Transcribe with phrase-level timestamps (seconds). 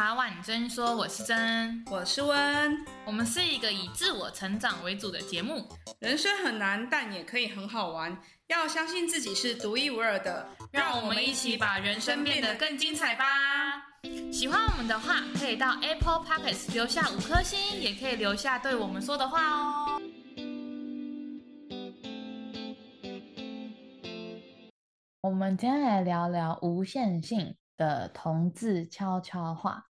[0.00, 2.74] 茶碗真说，我是真，我是温，
[3.04, 5.68] 我们是一个以自我成长为主的节目。
[5.98, 8.18] 人生很难，但也可以很好玩。
[8.46, 13.26] 要相信自己是独一无二的，让我们一起把人生变得更精彩吧。
[14.32, 20.00] 喜欢我们的话，可以到 Apple Pockets 留下五颗星，也可以留下对我们说的话哦。
[25.20, 29.88] 我们今天来聊聊无限性的同志悄悄话。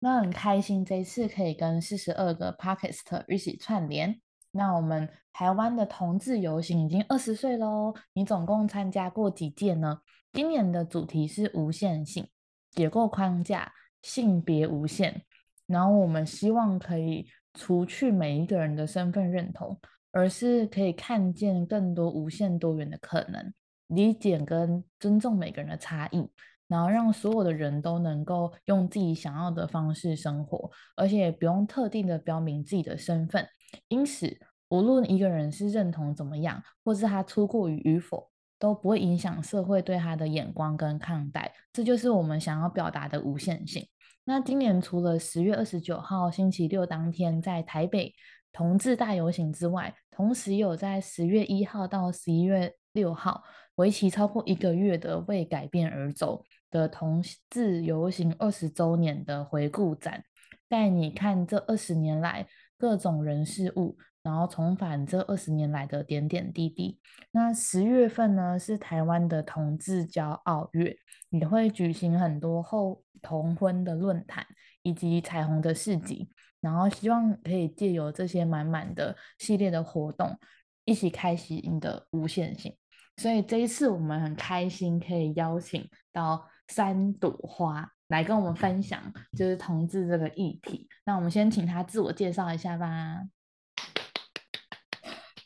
[0.00, 4.20] 那很开心这一次可以跟四十二个 Podcast 一起串联。
[4.50, 10.00] 那我们台湾的同志游行已经二十岁喽，你总共参加过几届呢？
[10.32, 12.28] 今年的主题是无限性，
[12.70, 13.72] 解构框架，
[14.02, 15.22] 性别无限。
[15.66, 19.78] 然后我们希望可以除去每一个人的身份认同，
[20.12, 23.52] 而是可以看见更多无限多元的可能，
[23.88, 26.26] 理解跟尊重每个人的差异，
[26.68, 33.48] 然后让所有的人都能够用自己想要的方式生活，而且也不用特定的标明自己的身份。
[33.88, 34.38] 因此，
[34.68, 41.52] 无论一个人是认同怎么样，或是他出柜与与否，都不会影响社会对他的眼光跟看待。
[41.72, 43.86] 这就是我们想要表达的无限性。
[44.24, 48.12] 那今年除了十月二十九号星期六当天在台北
[48.52, 53.42] 同志大游行之外，同时有在十月一号到十一月六号，
[53.76, 60.24] 为期超过一个月的为改变而走的同志游行二十周年的回顾展，
[60.68, 62.46] 带你看这二十年来。
[62.80, 67.00] 各种人事物，然后重返这二十年来的点点滴滴。
[67.32, 70.96] 那十月份呢，是台湾的同志骄傲月，
[71.30, 74.46] 也会举行很多后同婚的论坛
[74.82, 76.30] 以及彩虹的市集，
[76.60, 80.38] 然后希望可以借由这些满满的系列的活动，
[80.84, 82.76] 一起开启你的无限性。
[83.16, 87.90] 所以这一次我们很开心可以邀请到三朵花。
[88.08, 89.02] 来跟我们分享，
[89.36, 90.88] 就是同志这个议题。
[91.04, 93.18] 那我们先请他自我介绍一下吧。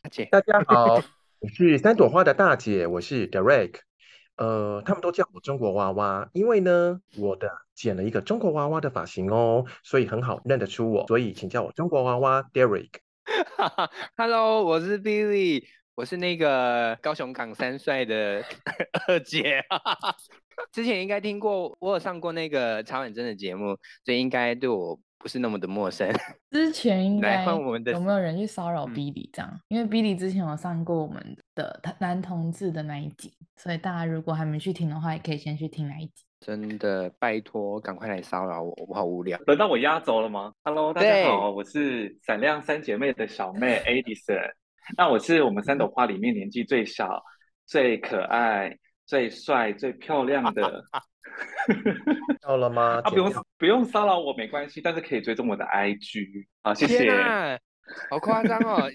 [0.00, 0.94] 大姐，大家好，
[1.41, 3.81] 我是三朵花的大姐，我是 Derek。
[4.37, 12.91] 呃，他们都叫我中国娃娃，因为呢，我的剪了一个中国娃娃的发型哦，所以很好认得出我，所以请叫我中国娃娃 Derek。
[14.16, 15.65] Hello，我是 Billy，
[15.95, 18.43] 我是那个高雄港三帅的
[19.07, 19.63] 二姐。
[20.73, 26.11] 之前应该听过，我有上过那个茶碗蒸的节目，所以应该对我不是那么的陌生。
[26.51, 29.51] 之前应该有没有人去骚扰 Billy 这样？
[29.53, 36.25] 嗯、因为 Billy 之前有上过我们的男同志的那一集，所以大家如果还没去听的话，也可以先去听那一集。
[36.41, 39.39] 真的，拜托，赶快来骚扰我，我好无聊。
[39.47, 44.53] 轮到我压轴了吗？Hello，大家好，我是闪亮三姐妹的小妹 Addison。
[44.97, 47.22] 那我是我们三朵花里面年纪最小、
[47.66, 48.78] 最可爱。
[49.04, 50.62] 最帅、最漂亮的，
[52.41, 53.00] 到了吗？
[53.04, 57.10] 啊，不用不用骚扰我，没关系，但是可以追踪我的 IG 啊，谢谢。
[57.10, 57.59] 啊、
[58.09, 58.91] 好夸张哦！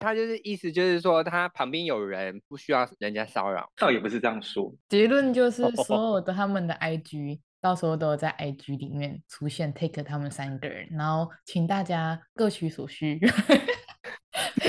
[0.00, 3.70] 他就是意思就是说，他旁边有人，不需要人家骚扰。
[3.76, 13.18] 倒也不是这样说，结论就是所有的他们的 IG 到时候都有在 IG 里面出现，take 他们三个人，然后请大家各取所需，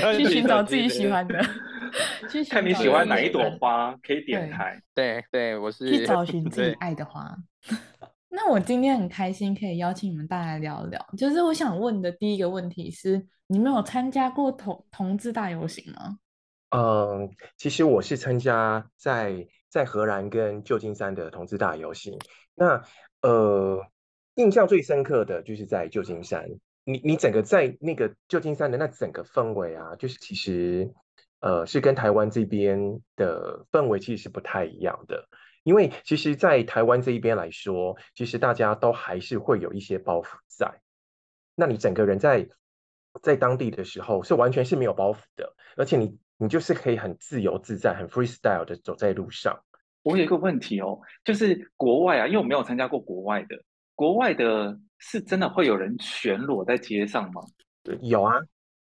[0.16, 1.40] 去寻找自己喜欢的。
[2.28, 4.78] 去看你喜欢哪一朵花，可以点开。
[4.94, 7.34] 对对，我是去找寻自己爱的花。
[8.28, 11.02] 那我今天很开心，可以邀请你们大家来聊聊。
[11.16, 16.18] 就是我想问的第一个问题是：你们有参加过同同志大游行吗？
[16.76, 22.18] 嗯，其实我是参加在在荷兰跟旧金山的同志大游行。
[22.54, 22.82] 那
[23.22, 23.82] 呃，
[24.34, 26.46] 印象最深刻的就是在旧金山。
[26.90, 30.92] 你你整个在那个旧金山的那整个氛围啊，就是其实。
[31.40, 35.28] 呃，是跟台湾这边的氛围其实是不太一样的，
[35.62, 40.80] 因为其实，在台湾这一边来说，其实大家都还是会有一些包袱在。
[41.54, 42.48] 那你整个人在
[43.22, 49.62] 在当地的时候，是完全是没有包袱的，而且你你就是可以很自由自在、很 freestyle 的走在路上。
[50.02, 53.62] 我有一个问题哦，就是国外啊，因为我没有参加过国外的，
[53.94, 57.42] 国外的是真的会有人全裸在街上吗？
[57.82, 58.34] 对，有啊。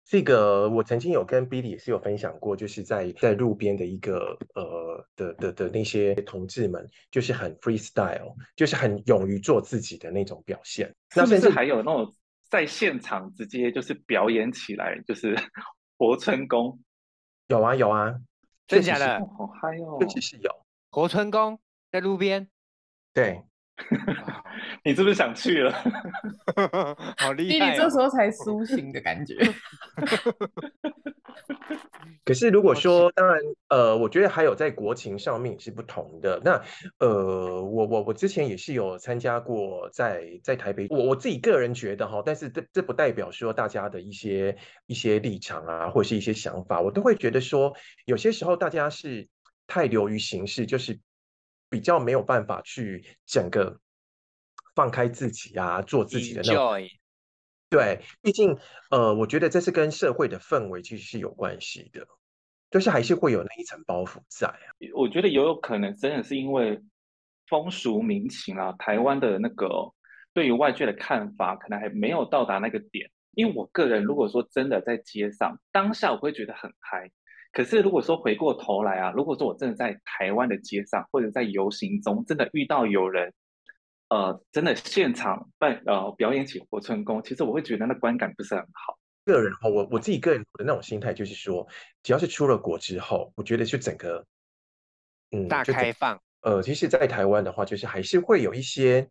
[0.10, 10.96] 这个我曾经有跟 Billy 也是有分享过，就是在在路边的一个呃的的的那些同志们，就是很 freestyle，就是很勇于做自己的那种表现。
[11.14, 12.10] 那甚至还有那种
[12.50, 15.36] 在现场直接就是表演起来，就是
[16.00, 16.80] 活春宫。
[17.48, 18.16] 有啊有啊，
[18.66, 19.19] 真的假的？
[19.38, 19.98] 好嗨哦！
[20.00, 20.50] 确实是有
[20.90, 21.60] 活春宫
[21.92, 22.48] 在路边。
[23.14, 23.44] 对。
[24.83, 25.71] 你是不是想去了？
[27.18, 27.71] 好厉害！
[27.71, 29.35] 你这时候才苏醒的感觉。
[32.25, 33.38] 可是如果说，当然，
[33.69, 36.41] 呃，我觉得还有在国情上面也是不同的。
[36.44, 36.62] 那，
[37.00, 44.57] 呃，我我我之前也是有参加过在在台北，我我自己个人觉得哈，但是这这不代表说大家的一些
[44.88, 47.73] 一些立场啊，或者是一些想法，我都会觉得说，
[48.06, 49.27] 有些时候大家是
[49.65, 51.00] 太流于形式，就是
[51.69, 53.80] 比较没有办法去整个
[54.75, 56.90] 放开自己啊，做自己的那种。
[57.69, 58.58] 对，毕竟，
[58.92, 62.08] 呃，我觉得这是跟社会的氛围其实是有关系的，
[62.72, 64.72] 就是还是会有那一层包袱在啊。
[64.96, 66.81] 我觉得也有可能真的是因为
[67.50, 69.68] 风俗民情啊，台湾的那个
[70.34, 73.12] 对于外界的看法可能还没有到达那个点。
[73.31, 77.12] 因为我个人如果说真的在街上当下，我会觉得很嗨。
[77.51, 83.33] 可是如果说回过头来啊，如果说我真的在台湾的街上或者在游行中真的遇到有人。
[84.09, 88.97] 呃，真的现场办呃表演起活春宫，其实我会觉得那观感不是很好。
[89.25, 91.67] 个人哈，我我自己个人的那种心态就是说，
[92.03, 94.25] 只要是出了国之后，我觉得就整个
[95.31, 96.17] 嗯大开放。
[96.39, 99.09] 呃，其实，在台湾的话，就是还是会有一些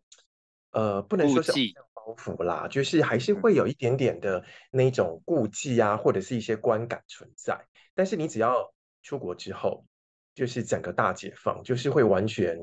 [0.71, 7.59] 呃，不能说是包袱啦，就是还是会有一点点的那种顾忌啊，或者是一些观感存在。
[7.95, 8.73] 但是你只要
[9.03, 9.85] 出国之后，
[10.35, 12.57] 就是整个大解放，就是会完全。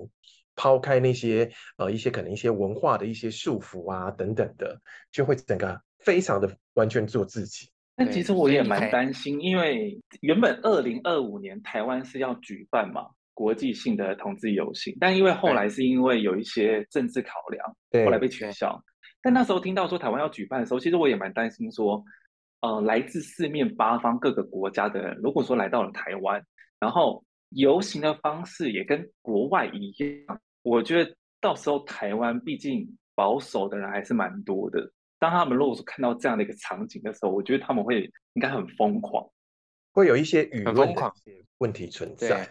[0.57, 4.81] 抛开那些呃一些可能一些文化的一些束缚啊等等的，
[5.11, 7.69] 就会整个非常的完全做自己。
[7.97, 18.81] 但其实我也蛮担心，因为原本二零二五年台湾是要举办嘛国际性的同志游行，但因为后来是因为有一些政治考量，后来被取消。
[19.25, 22.05] 但那时候听到说台湾要举办的时候，其实我也蛮担心说，
[22.61, 26.41] 呃，来自四面八方各个国家的人，如果说来到了台湾，
[26.79, 27.25] 然后。
[27.51, 29.93] 游行的方式也跟国外一
[30.27, 32.85] 样，我觉得到时候台湾毕竟
[33.15, 34.91] 保守的人还是蛮多的。
[35.21, 39.25] 当他们如果说看到这样的一个场景的时候，我觉得他们会应该很疯狂，
[39.93, 41.13] 会有一些舆论的
[41.59, 42.29] 问题存在。
[42.29, 42.49] 对，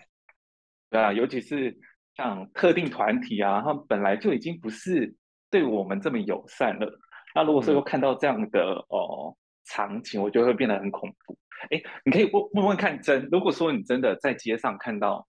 [0.92, 1.78] 对啊，尤其是
[2.16, 5.14] 像特定团体啊，他们本来就已经不是
[5.54, 7.00] 对我们这么友善了。
[7.36, 11.38] 那如果说又看到这样的哦、呃、场景，我觉得会变得很恐怖。
[11.70, 15.28] 哎，你可以问问问看真，如果说你真的在街上看到，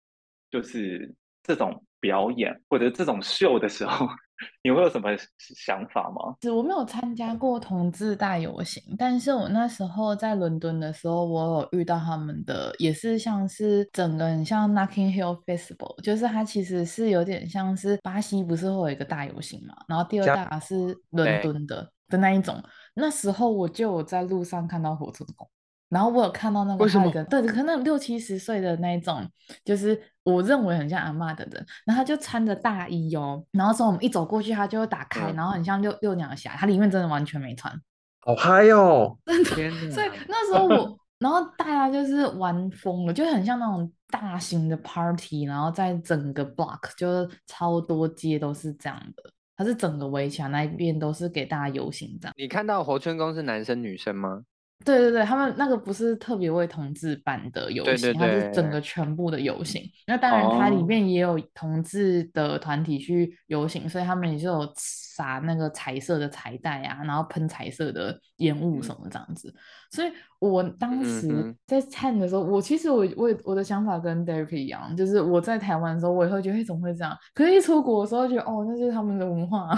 [0.50, 4.06] 就是这种表演或者这种秀的时候，
[4.62, 5.08] 你会有什么
[5.38, 6.36] 想法吗？
[6.42, 22.62] 是我没有参加过同志大游行，但是我那时候在伦敦的时候，我有遇到他们的，也是像是整个很像 n o c k i n g Hill Festival，就是它其实是有点像是巴西不是会有一个大游行嘛，然后第二大是伦敦的的那一种，
[22.94, 25.48] 那时候我就有在路上看到火车工。
[25.94, 29.24] 然后我有看到那个，那个对，可能六七十岁的那种，
[29.64, 37.72] 就是我认为很像阿嬷的人，然后他就穿着大衣哦，然后说我们一走过去，他就会打开，嗯、然后很像六六娘侠，他里面真的完全没穿，
[38.18, 49.22] 好嗨哦，真的，所以那时候我， 然后大家就是玩疯了，就很像那种大型的 party，然后在整个 block 就是超多街都是这样的，
[49.56, 52.34] 它是整个围墙那一边都是给大家游行这样。
[52.36, 54.42] 你看到活春宫是男生女生吗？
[54.84, 59.82] 对对对，他们那个不是特别为同志办的游行，它是整个全部的游行。
[60.06, 69.48] 那当然，它里面也有同志的团体去游行，哦、所以他们也是有撒那个彩色的彩带啊，然后喷彩色的烟雾什么这样子。
[69.48, 69.58] 嗯、
[69.90, 77.16] 所以我当时在看的时候，嗯、我其实我我我的想法跟 Derek 一样，就是我在台湾的时候，我也会觉得怎么会这样？
[77.34, 79.70] 可是一出国的时候，觉得哦，那就是他们的文化。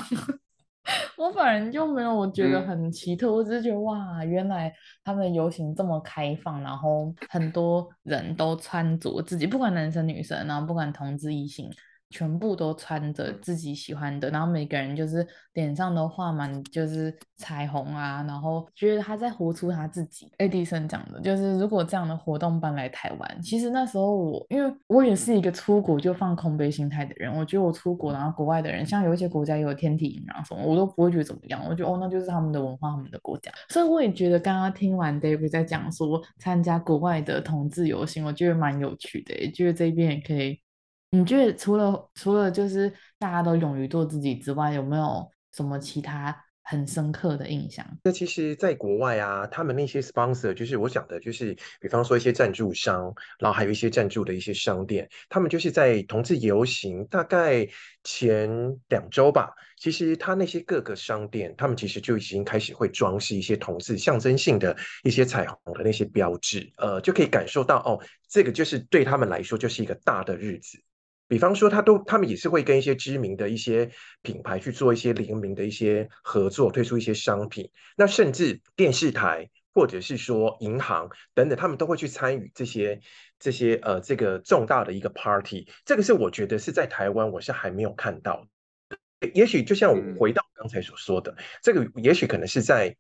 [1.16, 11.71] 我反正就没有觉得很奇特，嗯、我只是觉得哇，原来他们的游行这么开放，然后很多人都穿着自己，不管男生女生，然后不管同志异性。
[12.16, 20.32] 全部都穿着自己喜欢的，然后每个人就是脸上都画满就是彩虹啊，然后觉得他在活出他自己。
[20.38, 33.52] Edison 讲的就是，如果这样的活动搬来台湾，其实那时候我因为我也是一个出国就放空杯心态的人，我觉得我出国然后国外的人，像有一些国家有天体营啊什么，我都不会觉得怎么样，我觉得哦那就是他们的文化，他们的国家。
[33.68, 40.58] 所以我也觉得刚刚听完 David 在讲说参加国外的同志游行，我觉得蛮有趣的，也觉得这边也可以。
[41.10, 47.86] 你觉得除了除了就是大家都勇于做自己之外，有没有什么其他很深刻的印象？
[48.02, 57.66] 那其实，在国外啊，他们那些 sponsor，就是我讲的，就是比方说一些赞助商，然后还有一些赞助的一些商店，他们就是在同志游行大概
[58.02, 58.50] 前
[58.88, 70.82] 两周吧，其实他那些各个商店，他们其实就已经开始会装饰一些同志象征性的一些彩虹的那些标志，呃，就可以感受到哦，这个就是对他们来说就是一个大的日子。
[71.28, 73.90] 比方说，他都他们也是会跟一些知名的一些
[74.23, 77.71] 品牌去做一些联名的一些合作，推出一些商品。
[77.97, 83.00] 那甚至电视台或者是说银行等等，他们都会去参与这些
[83.38, 85.68] 这些呃这个重大的一个 party。
[85.85, 88.47] 这个是我觉得是在台湾我是还没有看到
[88.88, 89.30] 的。
[89.35, 92.95] 也许就像我回到刚才所说的，嗯、这个也许可能是在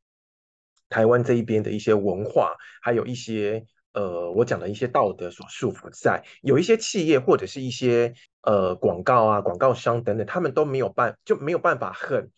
[0.88, 3.64] 台湾这一边的一些文化，还有一些
[3.96, 12.30] 呃我讲的一些道德所束缚在，有一些企业或者是一些呃广告啊广告商等等，他们都没有办就没有办法很。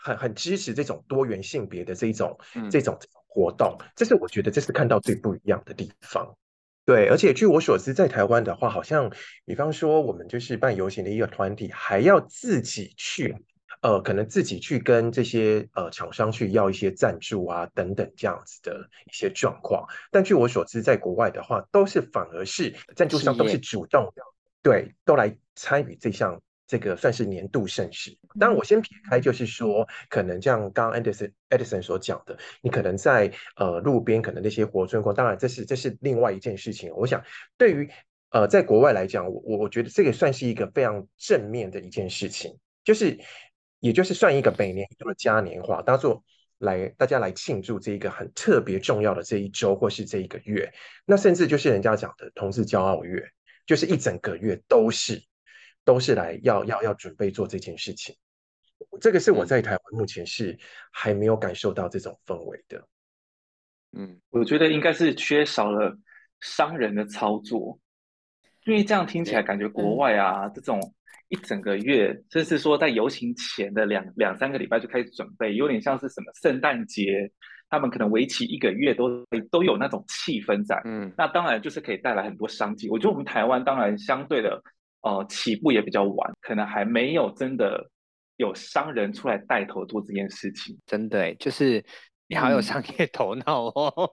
[0.00, 6.36] 很很支持这种多元性别的这种、嗯、这种活动，这是我觉得这是看到最不一样的地方。
[6.86, 9.12] 对，而且据我所知，在台湾的话，好像
[9.44, 13.34] 比方说我们就是办游行的一个团体，还要自己去，
[13.80, 19.86] 呃，可能自己去跟这些呃厂商去要一些赞助啊等等这样子的一些状况。
[20.10, 24.22] 但据我所知，在国外的话，都是反而是赞助商都是主动的，
[24.62, 26.40] 对，都来参与这项。
[26.70, 28.14] 这个算是年度盛事。
[28.38, 36.92] 当然，我先撇开，就是说，可能像刚刚 Edison Edison 所讲的，你可能在呃路边可能那些活春光，当然这是这是另外一件事情。
[36.94, 37.24] 我想，
[37.56, 37.88] 对于
[38.28, 43.18] 呃在国外来讲，我我觉得这个算是一个非常正面的一件事情，就是
[43.80, 46.24] 也就是算一个每年一度的嘉年华，当做
[46.58, 50.72] 来大家来庆祝这一个很特别重要的这一周或是这一个月。
[51.04, 53.30] 那甚至就是人家讲的同志骄傲月，
[53.66, 55.22] 就是一整个月都是。
[55.84, 58.14] 都是来要要要准备做这件事情，
[59.00, 60.58] 这个是我在台湾目前是
[60.92, 62.86] 还没有感受到这种氛围的。
[63.96, 65.96] 嗯，我觉得应该是缺少了
[66.40, 67.80] 商人的操作，
[68.68, 70.78] 因为这样听起来感觉国外啊，这种
[71.28, 77.30] 一整个月，甚至说在游行前的两两三个礼拜就开始准备，有点像是什么圣诞节，
[77.70, 80.80] 他们可能为期一个月都都有那种气氛在。
[80.84, 82.88] 嗯，那当然就是可以带来很多商机。
[82.90, 84.62] 我觉得我们台湾当然相对的。
[85.02, 87.88] 哦、呃，起步也比较晚，可能还没有真的
[88.36, 90.76] 有商人出来带头做这件事情。
[90.86, 91.80] 真的，就是
[92.26, 94.10] 你好有商业头脑哦。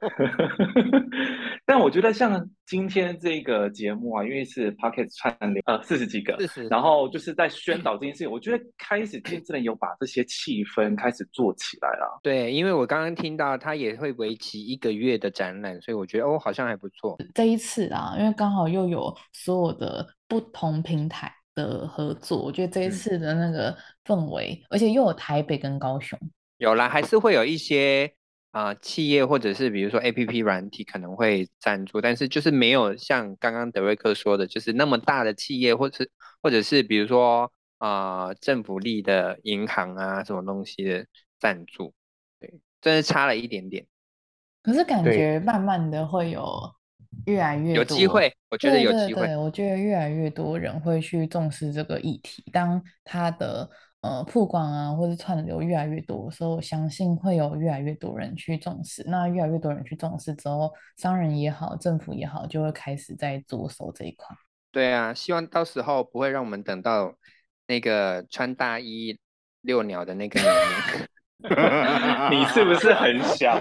[1.65, 8.31] 嗯、但我觉得像今天这个节目啊，因为是 Podcast 串联，呃，四十几个，四十，然后就是在宣导这件事情。
[8.31, 12.19] 我觉得开始真正的有把这些气氛开始做起来了。
[12.23, 17.17] 对，因为我刚刚听到他也会为期一个月的展览，所以我觉得哦，好像还不错。
[17.33, 20.07] 这一次啊，因为刚好又有所有的。
[20.27, 26.17] 不同平台的合作，我觉得这一次的那个氛围，嗯、而且又有台北跟高雄，
[26.57, 28.11] 有啦，还是会有一些
[28.55, 41.05] 啊、呃、企业或者是比如说 APP 软体可能会赞助，但是就是没有像刚刚德瑞克说的，就是那么大的企业，或者是或者是比如说啊、呃、政府立的银行啊什么东西的
[41.37, 41.93] 赞助，
[42.39, 43.85] 对，真是差了一点点。
[44.63, 46.73] 可是感觉慢慢的会有。
[47.27, 49.21] 越来越多有机会，我觉得有机会。
[49.21, 52.43] 对对对，我觉得越来越多人会去重视这个议题。
[52.51, 53.67] 当他的
[54.05, 59.03] 呃曝光啊，或者串流越来越多所以，我相信会有越来越多人去重视。
[59.07, 64.35] 那越来越多人去重视之后，商人也好，政府也好，就会开始在着手这一块。
[64.71, 67.15] 对啊，希望到时候不会让我们等到
[67.67, 69.19] 那个穿大衣
[69.61, 70.53] 遛鸟的那个年
[70.99, 71.07] 龄。
[72.31, 73.59] 你是不是很想？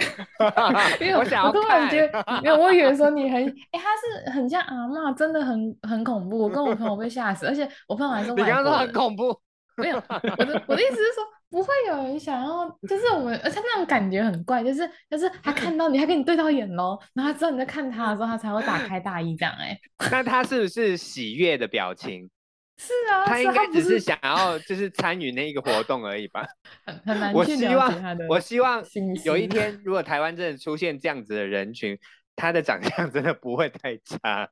[1.00, 6.38] 因为我想，我突然觉得，没有，我以为说你很，哎、欸，他是很像阿嬷，真的很很恐怖。
[6.38, 9.38] 我跟我朋友被吓死，而且我朋友还说，你刚刚说很恐怖，
[9.76, 9.96] 没有，
[10.38, 19.64] 我的我的意思是说，不会有人想要，就是我们，而且那种感觉很怪，就是就是他看到你，他跟你对到眼喽，然后他知道你在看他的时候，他才会打开大衣这样、欸。
[19.64, 22.30] 哎， 那他是不是喜悦的表情？
[22.76, 26.44] 是啊，他应该只是想要就是参与那一个活动而已吧。
[26.84, 28.84] 很很难我希望，我希望
[29.24, 31.96] 有一天，如果台湾真的出现这样子的人群，
[32.34, 34.48] 他的长相真的不会太差。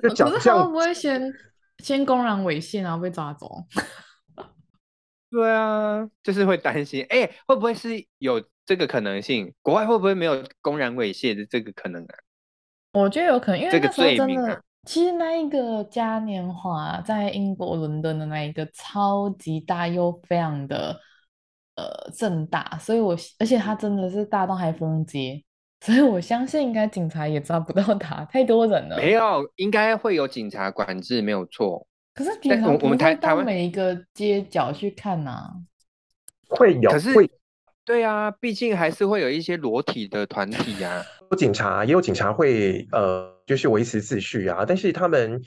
[0.00, 1.20] 可是他会不会先
[1.80, 3.48] 先公然猥亵，然后被抓走？
[5.30, 9.52] 对啊，就是会担心，哎、欸，会不会是有这个可能性？
[9.62, 12.14] 国外会不会没有公然猥亵的这个可能啊？
[12.92, 14.60] 我觉得有可能，因为这个罪名啊。
[14.88, 20.98] 其实那一个嘉年华在英国伦敦的那一个超级大又非常的
[21.76, 25.44] 呃盛大，所以我而且它真的是大到还封街，
[25.80, 28.96] 所以我相信应该警察也抓不到他，太多人了。
[28.96, 31.86] 没有，应该会有警察管制，没有错。
[32.14, 35.50] 可是警察我们台到每一个街角去看呐、啊，
[36.48, 37.30] 会有，可是会，
[37.84, 41.02] 对啊，毕竟还是会有一些裸体的团体啊。
[41.30, 43.38] 有警察，也有警察会呃。
[43.46, 45.42] 就是维持秩序啊，但是他们，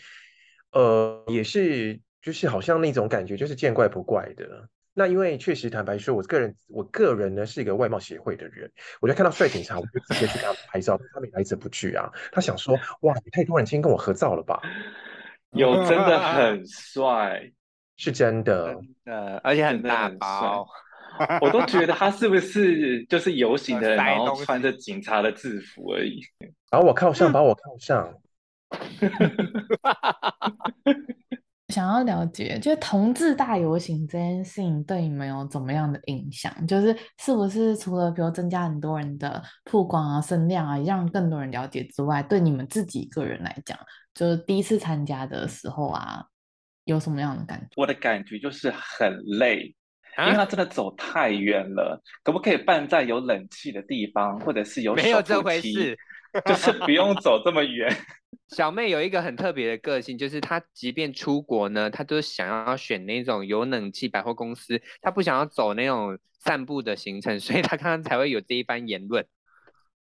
[0.73, 4.67] 呃，也是就是好像那种感觉，就是见怪不怪的。
[4.93, 8.71] 那因为确实坦白说，我个人我个人呢是一个外貌协会的人，
[9.01, 12.12] 我就看到帅警察，我就直接去给他拍照，他们也来者不拒啊。
[12.31, 14.62] 他想说，哇，你太多人今天跟我合照了吧？
[15.51, 17.51] 有，真的很帅，
[17.97, 20.67] 是真的，呃，而且很大包。
[21.41, 26.19] 我都觉得他是不是就是游行的人，然后穿着警察的制服而已。
[26.71, 28.15] 把我靠上，把我靠上。
[31.74, 36.53] 想要了解，就是同志大游行这件事情对你们有怎么样的影响？
[36.68, 43.75] 就是是不是除了比如增加很多人的曝光啊、声量啊，让更多人了解之外，对你们自己个人来讲，
[44.13, 46.24] 就是第一次参加的时候啊，
[46.86, 47.68] 有什么样的感觉？
[47.75, 49.75] 我的感觉就是很累，
[50.20, 52.00] 因为他真的走太远了。
[52.24, 55.98] 可不可以办在有冷气的地方，或者是有没有这回事？
[56.45, 57.95] 就是不用走这么远。
[58.49, 69.25] 小妹有一个很特别的个性，就是她即便出国呢，她都想要选那种有冷气百货公司，她不想要走那种散步的行程， 所以她刚刚才会有这一番言论。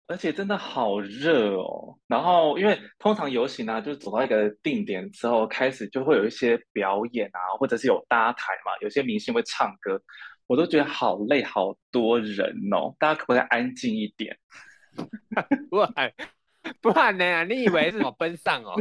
[0.08, 1.96] 而且真的好热哦。
[2.06, 10.02] 然后因为通常游行呢、啊，就是走到一个定点之后，开始就会有一些表演啊，或者是有搭台嘛，有些明星会唱歌，
[10.48, 14.36] 我都觉得好累，好多人哦，大家可不可以安静一点？
[15.70, 16.12] 不然
[16.80, 17.44] 不然呢？
[17.44, 18.74] 你以为是我奔丧哦？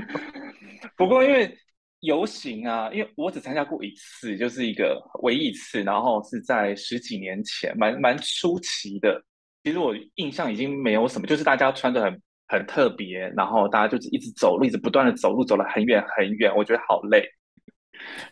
[0.96, 1.58] 不过因为
[2.01, 9.24] 游行啊，因为我只参加过一次，就是一个唯一一次，然后是在十几年前，蛮蛮出奇的。
[9.63, 17.27] 其实我印象已经没有什么，就是大家穿的很很特别，然后大家就是一直走路，一直不断的走路，走了很远很远，我觉得好累。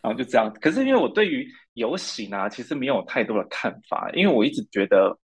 [0.02, 5.18] 然后就这样，可是因为我对于游行啊，其实没有太多的看法，因为我一直觉得。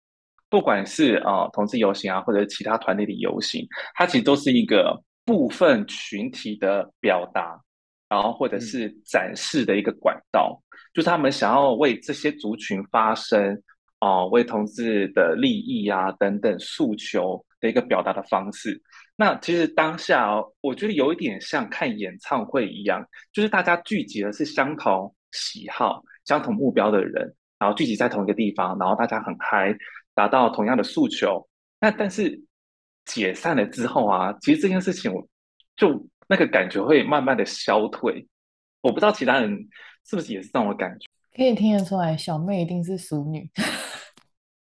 [0.54, 7.61] 不管是啊、呃、同志游行啊，或者是其他团体的游行，它其实都是一个部分群体的表达，
[8.08, 13.61] 然后或者是展示的一个管道，嗯、就是他们想要为这些族群发声
[13.99, 18.80] 啊、呃，为同志的利益啊等等诉求的一个表达的方式。
[19.16, 29.76] 那其实当下、哦，我觉得有一点像看演唱会一样，就是大家聚集的是相同喜好、相同目标的人，然后聚集在同一个地方，然后大家很嗨。
[30.14, 31.49] 达到同样的诉求，
[31.80, 32.40] 那但是
[33.04, 35.26] 解散了之后啊，其实这件事情我
[35.76, 38.26] 就那个感觉会慢慢的消退。
[38.80, 39.69] 我不知道其他人
[40.06, 41.08] 是不是也是这种感觉？
[41.36, 43.50] 可以听得出来，小妹一定是淑女。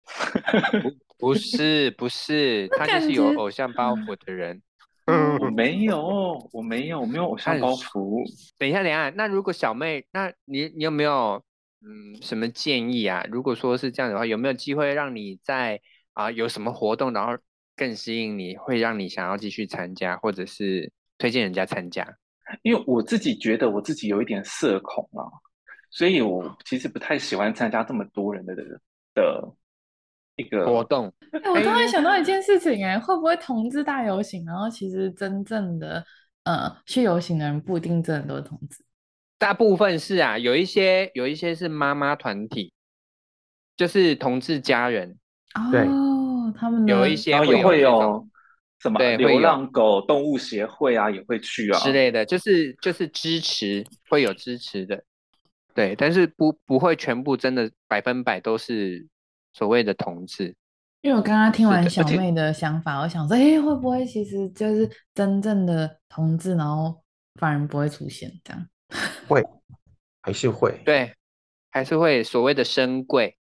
[1.17, 4.61] 不是不是，她就是有偶像包袱的人。
[5.05, 8.23] 嗯，我没有，我没有，我没有偶像包袱。
[8.57, 11.41] 等一下，等一下，那如果小妹，那你你有没有？
[11.81, 13.23] 嗯，什么建议啊？
[13.31, 15.79] 如果说是这样的话，有没有机会让你在
[16.13, 17.37] 啊、呃、有什么活动，然后
[17.75, 22.07] 更吸引你，会让你想要继续参加，或者是推荐人家参加？
[22.63, 25.27] 因为我自己觉得我自己有一点社恐啊，
[25.91, 28.55] 所以我其实不太喜欢参加这么多人的
[29.13, 29.53] 的
[30.37, 31.13] 一个活动。
[31.31, 36.03] 哎、欸，我突然想到一件事情、欸，哎，会不会同志大游行，然后其实真正的
[36.43, 38.83] 呃去游行的人不一定真的都是同志？
[39.37, 42.73] 大部分是啊，有一些有一些是妈妈团体，
[43.75, 45.17] 就是同志家人。
[45.71, 48.27] 对哦，他们有一些会也会有
[48.79, 55.03] 什么流浪狗动物协会啊，也会去啊之类的，就是就是支持会有支持的，
[55.73, 59.07] 对，但是不不会全部真的百分百都是
[59.53, 60.55] 所谓的同志。
[61.01, 67.01] 因为我刚刚听完小妹的想法，我想说，哎，会不会其实就是真正的同志，然后
[67.39, 68.67] 反而不会出现这样？
[69.27, 69.43] 会，
[70.21, 71.11] 还是会，对，
[71.69, 73.37] 还是会所谓的深贵。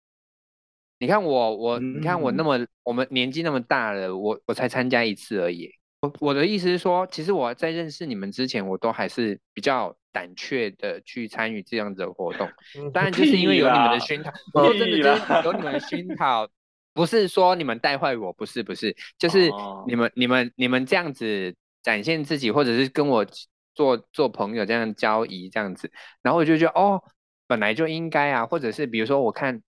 [0.99, 5.69] 你看我，我，你看我那么，嗯、我们年纪那么大了，我我才参加一次而已。
[5.99, 12.49] 我我的意思是说，其实我在认识你们之前，我都还是比较胆怯的去参与这样子的活动。
[12.93, 16.47] 当然，就是因为有你们的熏陶，我说真的，就是有你们的熏陶，
[16.93, 19.49] 不是说你们带坏我，不是不是，就是
[19.87, 23.25] 你们、哦、你们你们这样子展现自己，或者是跟我。
[23.73, 27.01] 做做朋友这样交谊这样子，然后我就觉得哦，
[27.47, 29.61] 本来就应该啊，或者是比如说我看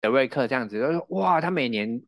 [0.00, 2.02] 德瑞克这样子，就说哇，他每年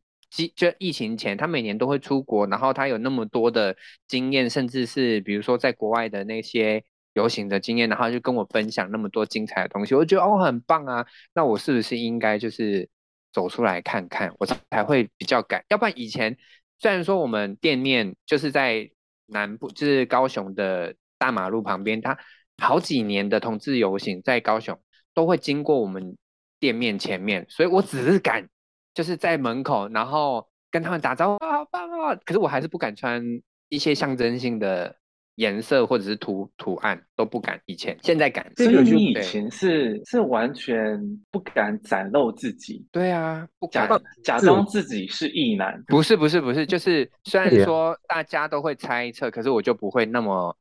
[0.55, 3.75] 就疫情前，他每年都会出国，然后他有那么多的
[4.07, 12.89] 经验，甚至是比如说在国外的那些游行的经验，然后就跟我分享那么多精彩的东西，我觉得哦很棒啊，那我是不是应该就是
[13.31, 16.37] 走出来看看，我才会比较敢，要不然以前
[16.79, 18.89] 虽然说我们店面就是在
[19.27, 20.93] 南部，就是高雄的。
[21.25, 22.15] 大马路旁边，他
[22.61, 24.79] 好几年的同志游行在高雄
[25.15, 26.15] 都会经过我们
[26.59, 28.47] 店面前面，所以我只是敢
[28.93, 32.15] 就是在门口，然后跟他们打招呼，好棒啊！
[32.23, 33.23] 可是我还是不敢穿
[33.69, 34.95] 一些象征性的
[35.37, 37.59] 颜色或者是图图案，都不敢。
[37.65, 42.85] 以前现在敢，所以你以前是是完全不敢展露自己？
[42.91, 45.83] 对啊，不敢假假装自己是异男？
[45.87, 50.55] 不是不是不是，就是虽然说大家都会猜测，可是我就不会那么。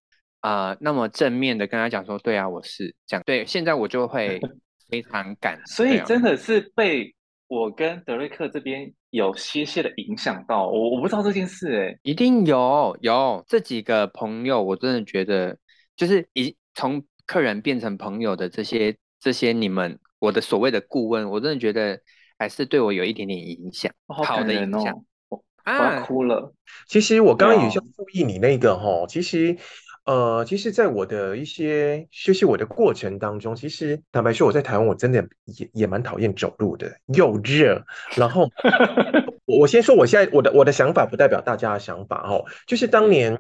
[0.45, 3.23] 啊、呃，那么正面的跟他讲说，对啊，我是这样。
[3.25, 4.39] 对，现在我就会
[4.91, 5.59] 非常感。
[5.65, 7.15] 所以真的是被
[7.49, 15.57] 我跟德瑞克这边有些些的影响到我，我不知道这件事哎、欸，一定有有这几个朋友，我真的觉得
[15.97, 21.99] 就是一从客人变成朋友的这些这些你们，我的所谓的顾问，我真的觉得
[22.39, 24.95] 还是对我有一点点影响，好，好的影响。
[25.31, 26.53] 我要哭了。
[26.87, 29.57] 其实我刚刚也想注意你那个哈，其实。
[30.05, 37.83] 呃，其实，在我的一些学习我的过程当中，其实坦白说，我在台湾我真的也也蛮讨厌走路的，又热。
[38.15, 38.51] 然后，
[39.47, 42.45] 我我先说，我现在我的我的想法不代表大家的想法哦。
[42.67, 43.39] 就是当年，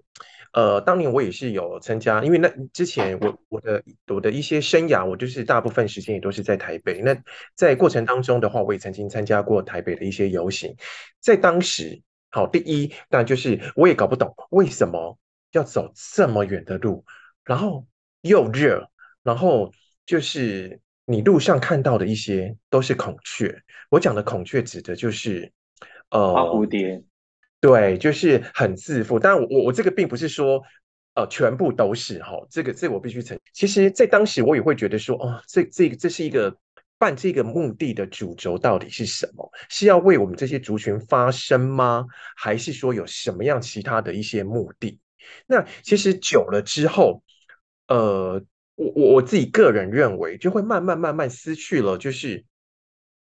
[0.54, 7.02] 呃，当年我也是有参加，因为那之前我我的我的一些生涯，我就是大部分时间也都是在台北。
[7.02, 7.14] 那
[7.54, 10.74] 在过程当中的话，我也曾经参加过台北的一些游行。
[11.20, 12.00] 在当时，
[12.30, 15.18] 好，第一，当然就是我也搞不懂为什么。
[15.54, 17.04] 要走这么远的路，
[17.44, 17.86] 然后
[18.22, 18.90] 又热，
[19.22, 19.72] 然后
[20.04, 23.62] 就是你路上看到的一些都是孔雀。
[23.88, 25.52] 我讲的孔雀指的就是
[26.10, 27.02] 呃花蝴蝶，
[27.60, 29.18] 对，就是很自负。
[29.18, 30.60] 但我我这个并不是说
[31.14, 33.40] 呃全部都是哈，这个这个我必须承认。
[33.52, 36.56] 其实，在当时我也会觉得说，哦，这这个这是一个
[36.98, 39.48] 办这个目的的主轴到底是什么？
[39.68, 42.04] 是要为我们这些族群发声吗？
[42.36, 44.98] 还是说有什么样其他的一些目的？
[45.46, 47.22] 那其实久了之后，
[47.88, 48.42] 呃，
[48.76, 52.44] 我我我自己个人认为，就会慢慢慢慢失去了，就是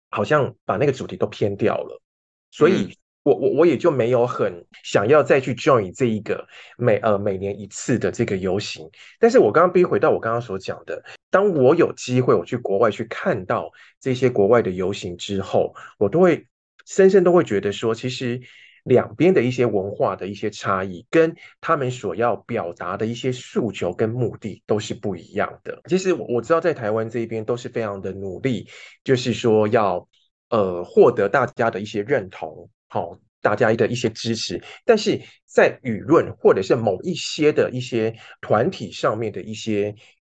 [0.09, 2.01] 好像把那个主题都偏掉了，
[2.49, 8.89] 所以我我我也就没有很想要再去 join 这一个每呃每年一次的这个游行。
[9.19, 16.47] 但是我刚刚逼回到我刚刚所讲的，当我有机会我去国外去看到这些国外的游行之后，我都会
[16.85, 18.41] 深深都会觉得说，其实。
[18.87, 25.81] 两边的一些文化的一些差异，跟他们所要表达的一些诉求跟目的都是不一样的。
[25.89, 28.67] 其实我我知道，在台湾这边都是非常的努力，
[29.03, 30.07] 就是说要
[30.49, 34.63] 呃获得大家的一些认同，好、大家的一些支持。
[34.85, 39.93] 但是在舆论或者是某一些的一些团体上面的一些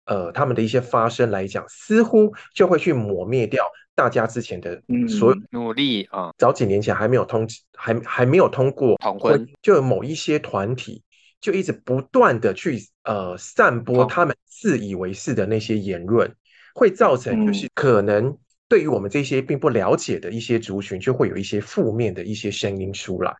[0.05, 3.63] 呃他们的一些发声来讲，似乎就会去抹灭掉。
[3.99, 11.03] 大家之前的所有努力啊，早几年前还没有通，还还没有通过同婚，就有某一些团体
[11.41, 16.33] 就一直不断的去呃散播他们自以为是的那些言论，
[16.73, 18.37] 会造成就是可能
[18.69, 23.35] 对于我们这些并不了解的一些族群，就会有一些负面的一些声音出来，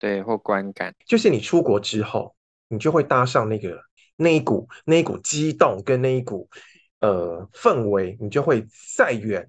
[0.00, 2.34] 对，或观感，就是你出国之后，
[2.66, 3.80] 你就会搭上那个
[4.16, 6.48] 那一股那一股激动跟那一股
[6.98, 9.48] 呃氛围，你就会再远。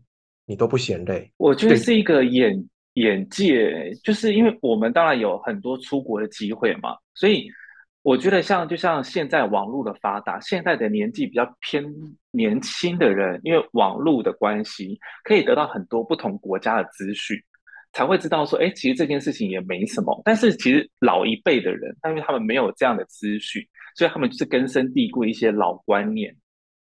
[0.51, 2.53] 你都不嫌累，我觉得是一个眼
[2.95, 7.47] 眼界，就是因为我们当然有很多出国的机会嘛，所以
[8.01, 11.81] 我觉得像就像现在网络的发达，现在的年纪比较偏
[12.31, 17.37] 年轻的人，因为网络的关系，可以得到很多不同国家的资讯，
[17.93, 20.21] 才会知道说，哎，其实这件事情也没什么。
[20.25, 26.35] 但是其实老一辈的人，因为他们没有这样的资讯，所以他们就是根深蒂固一些老观念，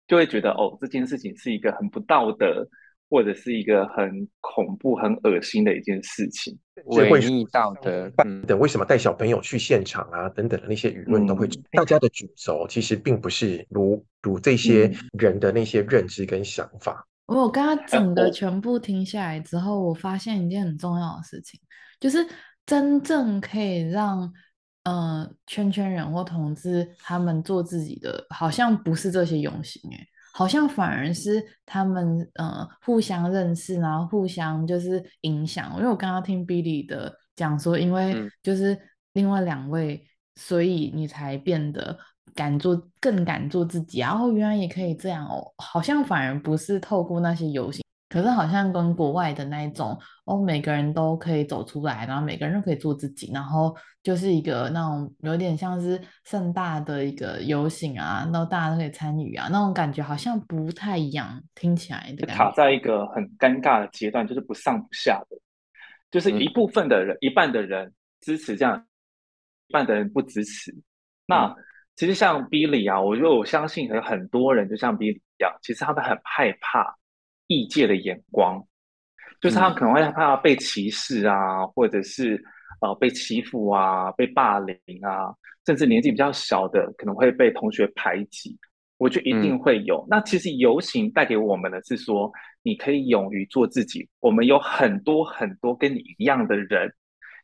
[0.06, 2.64] 就会觉得哦，这件事情是一个很不道德。
[3.10, 8.10] 或者是一个很恐怖、很恶心的一件事情，违逆道德
[8.46, 8.58] 等。
[8.58, 10.28] 为什么带小朋友去现场啊？
[10.28, 17.06] 等等的那些舆论都会，嗯、大家的主轴其实并不是如如这些人的那些认知跟想法。
[17.26, 21.58] 我刚刚整个全部听下来之后，我发现一件很重要的事情，
[22.00, 22.26] 就是
[22.66, 24.32] 真正可以让
[24.84, 30.06] 呃圈圈人或同志他们做自己的，好像不是这些用心哎。
[30.38, 35.74] 好像反而是他们呃互相认识，然后互相就是影响。
[35.78, 38.78] 因为我刚刚听 Billy 的讲说，因为就是
[39.14, 40.00] 另外两位，
[40.36, 41.98] 所以你才变得
[42.36, 43.98] 敢做，更敢做自己。
[43.98, 47.84] 然后原来也可以这样哦，好像反而不是透过那些游行。
[48.08, 65.36] 可是好像跟国外的那一种哦，每个人都可以走出来，然后每个人都可以做自己，然后就是一个那种有点像是盛大的一个游行啊，然后大家都可以参与啊，那种感觉好像不太一样，听起来的卡在一个很尴尬的阶段，就是不上不下的，
[66.10, 68.86] 就是一部分的人，嗯、一半的人支持这样，
[69.66, 70.74] 一半的人不支持。
[71.26, 71.56] 那、嗯、
[71.94, 76.96] 其实像 Billy 啊，我觉得我相信有很多人就像 Billy 一样，其实他们很害怕。
[77.48, 78.62] 异界的眼光，
[79.40, 82.40] 就是他可能会害怕被歧视啊，嗯、或者是
[82.80, 85.34] 呃被欺负啊、被霸凌啊，
[85.66, 88.56] 甚至年纪比较小的可能会被同学排挤。
[88.98, 89.96] 我觉得一定会有。
[90.02, 92.30] 嗯、那其实游行带给我们的是说，
[92.62, 94.06] 你可以勇于做自己。
[94.20, 96.92] 我们有很多很多跟你一样的人，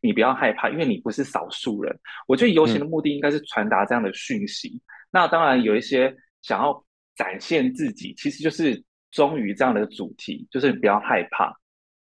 [0.02, 1.98] 你不要害怕，因为你不是少数人。
[2.26, 4.68] 我觉得游行的目的应该是传达这样的讯息。
[4.68, 4.80] 嗯、
[5.12, 6.84] 那当然有一些想要
[7.16, 8.84] 展现自己，其实就是。
[9.14, 11.54] 忠于这样的主题，就是你不要害怕，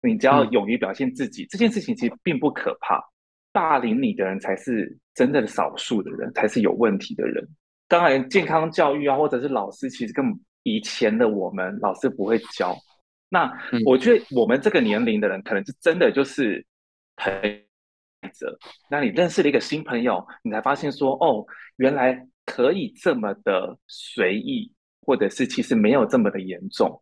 [0.03, 3.01] 你只要勇于表现自己，嗯、这件事情其实并不可怕。
[3.53, 7.43] 霸凌你的人才是真正的少数的人，才是有问题的人。
[7.89, 10.25] 当然，健康教育啊，或者是老师，其实跟
[10.65, 12.77] 以前的我们老师不会教。
[13.29, 13.51] 那
[13.87, 16.67] 我觉得我们这个年龄的人，可能是真的就是
[17.17, 17.65] 陪
[18.35, 18.59] 着。
[18.91, 24.71] 那你认识了一个新朋友，你才发现说，哦，原来可以这么的随意，
[25.07, 27.01] 或者是其实没有这么的严重。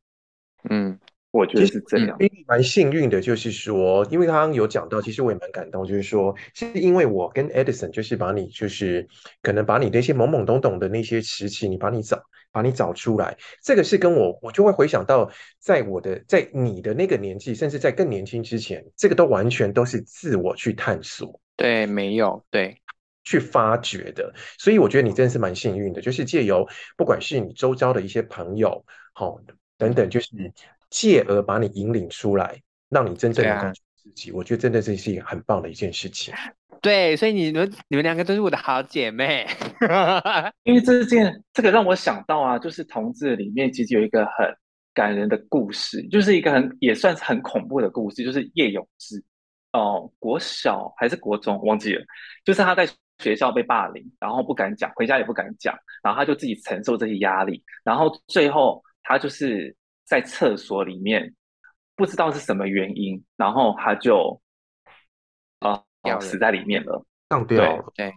[0.71, 0.97] 嗯。
[1.31, 9.09] 我觉得是这样，蛮幸运的，就是说，因为刚刚有讲到，其实我也蛮感动，就是说，是因为我跟 Edison 就是把你，就是
[9.43, 22.81] 可能把你那些懵懵懂懂的那些时期，你把你找，把你找出来，这个是跟我，我就会回想到，在我的，在你的那个年纪，甚至在更年轻之前，这个都完全都是自我去探索，对，没有，对，
[23.25, 29.39] 去发掘的，所以我觉得你真的是蛮幸运的，就是借由不管是你周遭的一些朋友，好，
[29.77, 30.29] 等等，就是。
[30.91, 32.57] 借而把你引领出来，
[32.89, 36.33] 让你真正的感觉自己，啊、我觉得真的这是一个很棒的一件事情。
[36.81, 39.45] 对，所以你们你们两个都是我的好姐妹。
[40.63, 44.57] 因为这件这个让我想到啊，就是同志里面其实有一个很
[44.93, 49.21] 感人的故事，就是一个很也算是很恐怖的故事，就是叶永志
[49.73, 52.05] 哦，国小还是国中忘记了，
[52.45, 52.87] 就是他在
[53.19, 59.77] 学校被霸凌，然后不敢讲，回家也不敢讲，然后他就自己承受这些压力，然后最后他就是。
[60.07, 61.35] 在厕所里面，
[61.97, 64.39] 不知道是什么原因，然后他就
[65.61, 67.91] 啊、呃、死在里面了，上吊。
[67.97, 68.13] 对，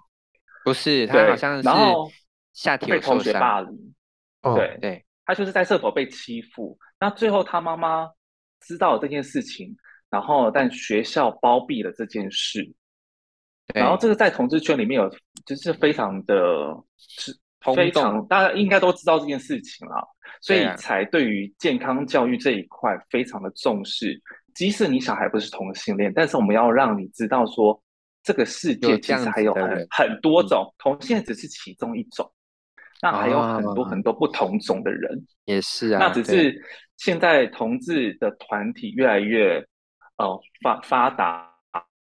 [0.66, 2.12] 不是他好像是然后
[2.52, 3.96] 下体被同学霸凌。
[4.42, 8.12] 哦、对对，他就是在厕所被欺负，那最后他妈妈
[8.60, 9.74] 知道了这件事情，
[10.10, 12.70] 然后但学校包庇了这件事，
[13.74, 15.10] 然后这个在同志圈里面有
[15.46, 16.36] 就是非常的
[16.98, 17.36] 是。
[17.76, 19.96] 非常，大家应该都知道这件事情了，
[20.40, 24.18] 所以才对于健康教育这一块非常的重视。
[24.56, 27.78] 即使你小孩不是同性恋，但是我们要让你知道说，
[28.24, 32.32] 这个世界其实还有很很多种，同性只是其中一种，
[33.02, 36.00] 那还有很多很多不同种的人，也是啊。
[36.00, 36.58] 那只是
[36.96, 39.58] 现在同志的团体越来越
[40.18, 41.52] 呃发发达，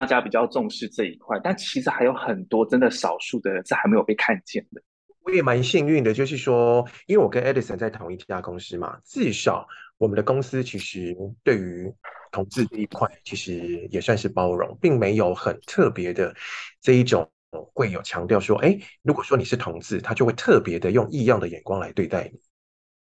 [0.02, 4.82] 大家比较重视这一块，但其实还有很多真的少数的人是还没有被看见的。
[5.24, 9.68] 我也蛮幸运的，就是说，因为我跟 Edison 在同一家公司嘛，至少
[10.00, 11.94] 我们的公司其实对于
[12.32, 16.36] 同志这一块，其实也算是包容，并没有很特别的
[16.82, 17.30] 这一种
[17.76, 22.40] 会有强调说，哎，如果说你是同志，他就会特别的用异样的眼光来对待你。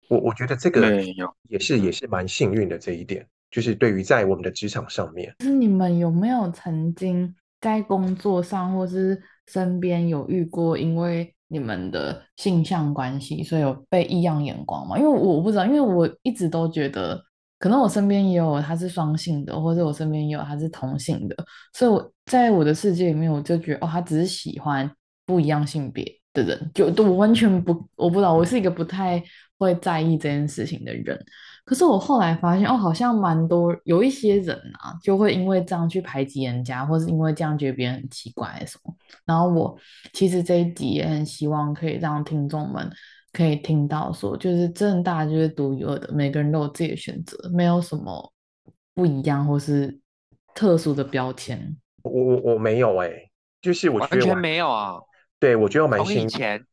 [0.08, 1.04] 我我觉得这个
[1.50, 14.98] 也是也是蛮幸运的这一点，就是对于在我们的职场上面，就是你们有没有曾经在工作上或是身边有遇过，因为你们的性向关系，所以有被异样眼光吗？
[14.98, 17.22] 因为我不知道，因为我一直都觉得，
[17.60, 21.36] 可能我身边也有他是双性的，或者我身边也有他是同性的，
[21.74, 24.90] 所以我在我的世界里面，我就觉得哦，他只是喜欢
[25.26, 29.22] 不一样性别的人，就我完全不，我不知道，我是一个不太
[29.60, 31.20] 会在意这件事情的人。
[31.64, 38.94] 可是我后来发现，哦，好像蛮多有一些人啊，就会因为这样去排挤人家，或是因为这样觉得别人很奇怪什么。
[39.26, 39.78] 然后我
[40.14, 42.92] 其实这一集也很希望可以让听众们
[43.32, 48.34] 可以听到说，就是正大就是独一无二的，每个人都有自己的选择，没有什么
[48.94, 50.00] 不一样或是
[50.54, 51.78] 特殊的标签。
[52.02, 54.96] 我我我没有哎、欸，就是我觉得完全没有啊。
[55.40, 56.28] 对，我觉得我蛮幸运。
[56.28, 56.66] 前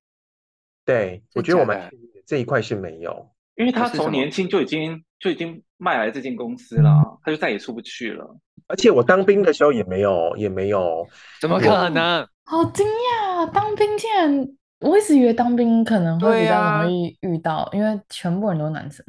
[0.84, 1.90] 对，我觉得我蛮
[2.26, 3.30] 这一块是没有。
[3.58, 8.36] 因为他从年轻就已经就已经卖来这间公司了，他就再也出不去了。
[8.68, 11.04] 而且我当兵的时候也没有，也没有，
[11.40, 12.26] 怎么可能？
[12.44, 13.50] 好惊讶！
[13.50, 14.48] 当兵竟然，
[14.80, 19.04] 我一直以为当兵可能会比较容易遇到，啊、因为全部人都是男生。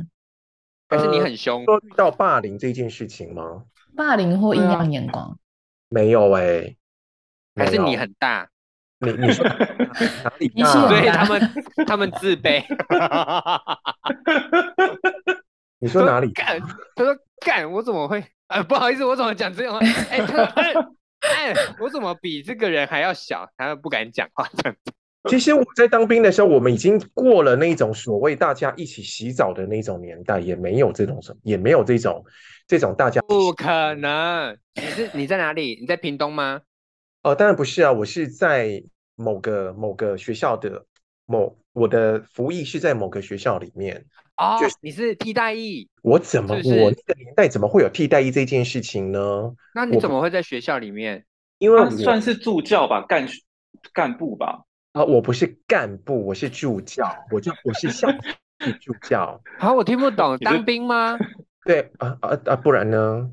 [0.89, 1.63] 还是你很凶？
[1.65, 3.63] 说遇到霸凌这件事情吗？
[3.95, 5.37] 霸凌或异样眼光？
[5.89, 6.77] 没有哎、欸，
[7.55, 8.49] 还是你很大？
[8.99, 9.45] 你你说
[10.23, 10.87] 哪里大？
[10.87, 11.41] 所以他们
[11.87, 12.63] 他们自卑。
[15.79, 16.31] 你说哪里？
[16.33, 16.59] 干？
[16.95, 17.71] 他说干？
[17.71, 18.23] 我怎么会？
[18.47, 19.79] 呃，不好意思，我怎么讲这种话？
[20.09, 20.73] 哎、欸，他说哎
[21.21, 23.47] 哎，我怎么比这个人还要小？
[23.57, 24.91] 他不敢讲话这样子。
[25.29, 32.23] 其实我在当兵的时候，我们已经过了那种所谓大家一起洗澡的那种年代，也没有这种什么，也没有这种
[32.67, 33.21] 这种大家。
[33.27, 34.57] 不可能！
[34.75, 35.77] 你是你在哪里？
[35.79, 36.61] 你在屏东吗？
[37.21, 38.81] 哦，当然不是啊，我是在
[39.15, 40.85] 某个某个学校的
[41.25, 44.05] 某，我的服役是在某个学校里面
[44.35, 44.55] 啊。
[44.55, 45.89] 哦，就是你是替代役？
[46.01, 49.53] 我怎么是是我那个年代怎么会有替代役这件事情呢？
[49.75, 51.25] 那你怎么会在学校里面？
[51.57, 53.27] 因为算是助教吧，干
[53.91, 54.63] 干部吧。
[54.93, 58.07] 啊，我不是干部，我是助教，我就我是校
[58.79, 59.41] 助教。
[59.57, 61.17] 好，我听不懂，当兵吗？
[61.65, 63.29] 对啊啊啊，不然呢？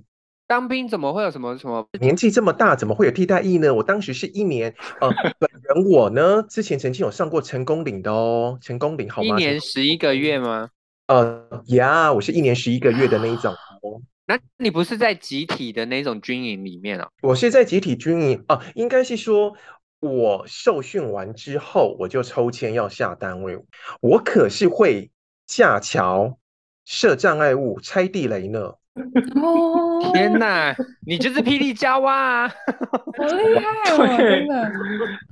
[0.47, 1.87] 当兵怎么会有什么什么？
[2.01, 3.75] 年纪这么大，怎么会有替代役呢？
[3.75, 9.29] 我当时是一年，呃，本人我呢，之前曾经有上过成功岭的哦，成功岭好吗？
[9.29, 10.71] 一年十一个月吗？
[11.09, 14.01] 呃，呀，我是一年十一个月的那一种哦。
[14.29, 17.09] 那你不是在集体的那种军营里面哦？
[17.23, 19.53] 我是在集体军营啊，应该是说，
[20.01, 23.59] 我受训完之后，我就抽签要下单位。
[24.01, 25.11] 我可是会
[25.47, 26.39] 架桥、
[26.85, 28.75] 设障碍物、拆地雷呢。
[29.43, 30.75] 哦，天哪，
[31.07, 32.49] 你就是霹雳娇娃啊，
[33.19, 34.17] 好厉害哦！
[34.17, 34.73] 真的，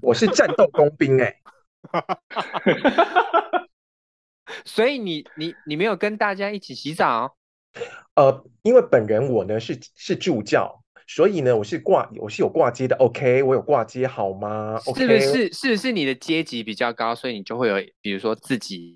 [0.02, 1.34] 我是战斗工兵哎。
[4.64, 7.36] 所以你你你没有跟大家一起洗澡？
[8.16, 14.78] 呃，因为本人我呢是是助教，所以呢我是挂我是有挂接的，OK，我有挂接好吗？
[14.94, 18.94] 是不是是不是你的阶级比较高，所以你就会有比如说自己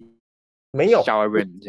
[0.71, 1.03] 没有？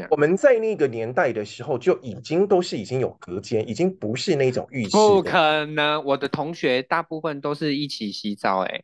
[0.09, 4.91] 我们在那个年代的时候就已经都是已经有隔间，已经不是那种浴室。
[4.91, 8.83] 不可能，我的同学大部分都是一起洗澡哎。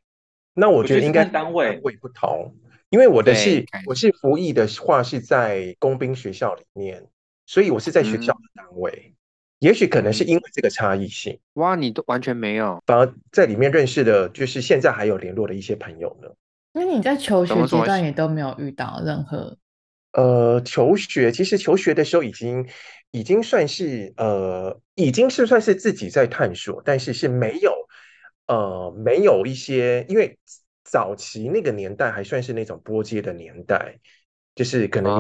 [0.54, 2.56] 那我觉得应该单位不同，
[2.90, 7.06] 因为我的是我是服役的话是在工兵学校里面。
[7.48, 9.14] 所以我是在学校的单位，嗯、
[9.60, 11.38] 也许可能是因为这个差异性。
[11.54, 16.28] 哇，你都完全没有，反而在里面认识的，就是现在还有联络的一些朋友呢。
[16.74, 19.56] 那你在求学阶段也都没有遇到任何？
[20.16, 22.68] 呃，求学其实求学的时候已经
[23.12, 27.74] 已经算是呃，已经是算是自己在探索，但是是没有
[28.48, 30.38] 呃没有一些，因为
[30.84, 34.00] 早期那个年代还算是那种拨接的年代。
[34.56, 35.12] 就是可能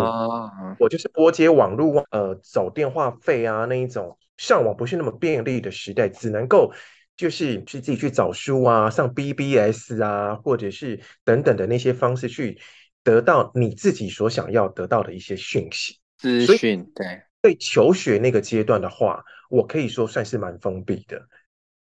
[0.79, 6.71] 我就是拨接网络，呃，走电话费啊那一种，上网不是那么便利的时代，只能够
[7.17, 12.57] 就是去自己去找书啊，上 BBS 啊，或者是等等的那些方式去
[13.05, 16.91] 得到你自己所想要得到的一些讯息资讯。
[16.93, 21.25] 对，对求学那个阶段的话，我可以说算是蛮封闭的。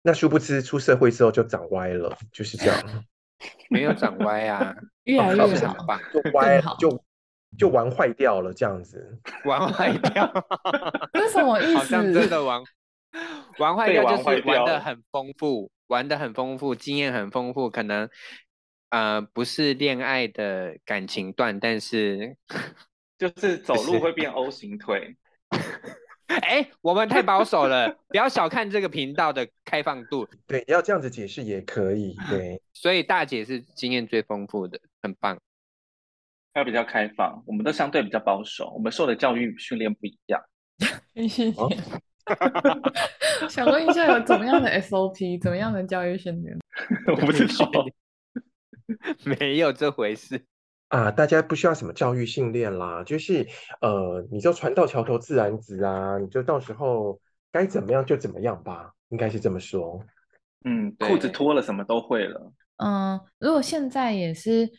[0.03, 3.05] 那殊不知出社会之后就长歪了，就是这样。
[3.71, 4.75] 没有长歪啊，
[5.05, 7.03] 越来越好吧，就歪了就。
[7.57, 9.17] 就玩坏掉了，这样子。
[9.45, 10.29] 玩坏掉，
[11.13, 11.77] 这什么意思？
[11.77, 12.61] 好像真的玩
[13.59, 17.69] 玩坏掉，就是玩的很丰富，玩的很丰富，经验很丰富。
[17.69, 18.09] 可能
[18.95, 22.37] 呃不是恋爱的感情段，但是
[23.19, 25.17] 就是走路会变 O 型腿。
[26.27, 30.25] 哎、欸，我们太保守了，不要小看这个频道的开放度。
[30.47, 32.15] 对，要这样子解释也可以。
[32.29, 35.37] 对，所以大姐是经验最丰富的，很棒。
[36.55, 40.41] 她比较开放，我们都相对比较保守，我们受的教育训练不一样。
[41.57, 41.69] 哦、
[43.49, 46.57] 想问一下，有怎么样的 SOP，怎么样的教育训练？
[47.07, 47.85] 我不知道，
[49.23, 50.45] 没有这回事
[50.89, 51.11] 啊！
[51.11, 53.47] 大家不需要什么教育训练啦，就是
[53.81, 57.19] 呃，你就船到桥头自然直啊，你就到时候
[57.51, 60.03] 该怎么样就怎么样吧，应该是这么说。
[60.63, 62.51] 嗯，裤子脱了，什么都会了。
[62.77, 64.69] 嗯，如果现在也是。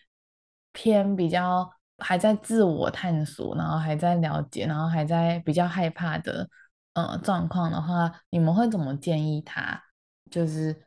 [0.79, 1.66] 偏比较
[1.97, 6.47] 还在自我探索，然后还在了解，然后还在比较害怕的
[6.92, 9.83] 呃状况的话，你们会怎么建议他？
[10.31, 10.86] 就是呃，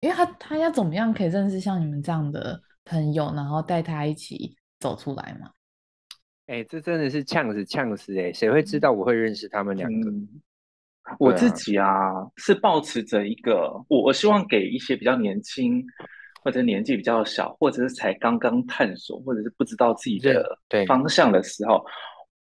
[0.00, 5.50] 因为他他要怎么样可以认识像你们这样的朋友，然后带他一起走出来嘛？
[6.46, 8.32] 哎、欸，这真的是呛死呛死哎！
[8.32, 10.10] 谁会知道我会认识他们两个？
[10.10, 10.28] 嗯、
[11.18, 15.84] 我自己啊，啊是抱持着一个，我我希望给一些比较年轻。
[16.44, 21.84] 或者年纪比较小，或者是才刚刚探索，或者是不知道自己的方向的时候，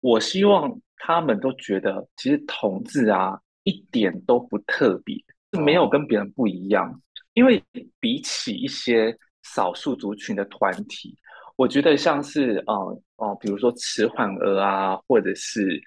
[0.01, 5.17] 我希望他们都觉得，其实同志啊，一点都不特别，
[5.55, 7.01] 是没有跟别人不一样。
[7.35, 7.63] 因为
[8.01, 11.17] 比起一些少数族群的团体，
[11.57, 12.75] 我觉得像是呃
[13.17, 15.81] 哦、呃，比如说迟缓儿啊，或者是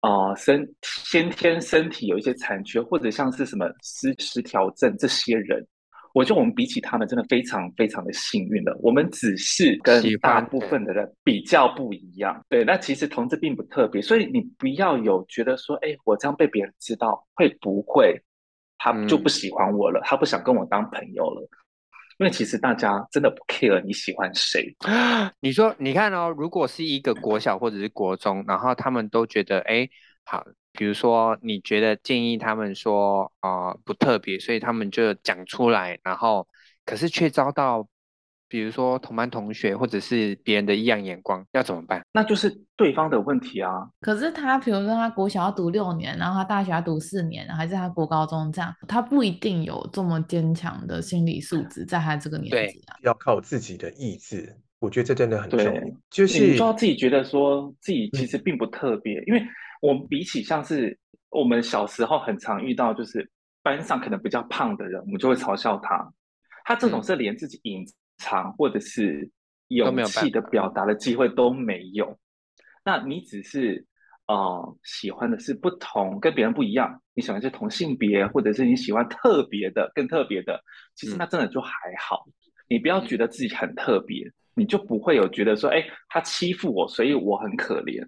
[0.00, 5.66] 啊身、呃、先天身体有一些残缺，或者像是什么失失调症这些人。
[6.12, 8.78] 我觉得我们比起他们真的非常非常的幸运了。
[8.80, 12.40] 我们只是跟大部分的人比较不一样。
[12.48, 18.16] 对，那其实同志并不特别，所以你不要有觉得说，哎，我这样被别人知道会不会
[18.84, 21.48] 他就不喜欢我了，嗯、他不想跟我当朋友了。
[22.18, 24.76] 因为其实大家真的不 care 你喜欢谁。
[25.40, 29.88] 你说，你看哦，如果是一个国小或者是国中，然后他们都觉得，哎，
[30.24, 30.44] 好。
[30.76, 36.48] 比如说，你觉得建议他们说啊、呃、不特别，所以他们就讲出来，然后
[36.84, 37.86] 可是却遭到，
[38.54, 42.00] 比如说同班同学或者是别人的异样眼光，要怎么办？
[42.12, 43.84] 那就是对方的问题啊。
[44.00, 54.56] 可是他，比如说他国小要读六年，然后他大学要读四年，还是他国高中这样，他不一定有这么坚强的心理素质，在他这个年纪啊，要靠自己的意志。
[54.78, 59.42] 我觉得这真的很重要，对就是你说自己觉得说自己其实并不特别，嗯、因为。
[59.82, 60.96] 我们比起像是
[61.28, 63.28] 我们小时候很常遇到，就是
[63.62, 66.10] 班上可能比较胖的人，我们就会嘲笑他。
[66.64, 67.84] 他这种是连自己隐
[68.16, 69.30] 藏或者是
[69.68, 72.06] 勇气的表达的机会都没有。
[72.06, 72.18] 有
[72.84, 73.86] 那你只是
[74.26, 77.00] 呃喜欢的是不同，跟别人不一样。
[77.14, 80.62] 你喜欢是同性别，或者是你喜欢特别的、更特别的，
[80.94, 82.24] 其实那真的就还好。
[82.26, 82.32] 嗯、
[82.68, 88.06] 你不要觉得自己很特别，你就不会有觉得说，哎，他欺负我，所以我很可怜。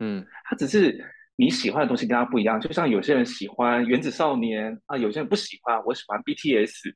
[0.00, 0.98] 嗯，他只是
[1.36, 2.60] 你喜欢的东西跟他不一样。
[2.60, 6.94] 就像有些人喜欢原子少年啊，有些人不喜欢，我喜欢 BTS。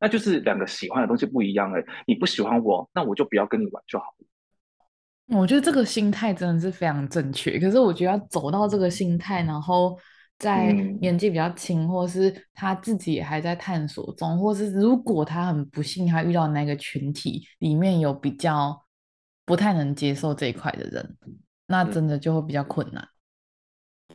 [0.00, 5.38] 那就是两个喜欢的东西不一样哎，你不喜欢我，那我就不要跟你玩就好了。
[5.38, 7.58] 我觉得这个心态真的是非常正确。
[7.58, 9.98] 可是我觉得要走到这个心态，然后
[10.38, 18.78] 在年纪比较轻，或是他自己也还在探索中，或是如果他很不幸他遇到那个群体里面有比较
[19.46, 21.16] 不太能接受这一块的人，
[21.66, 23.08] 那真的就会比较困难。